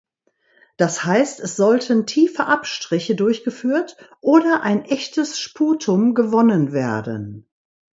[0.77, 7.45] Das heißt es sollten tiefe Abstriche durchgeführt oder ein echtes Sputum gewonnen werden.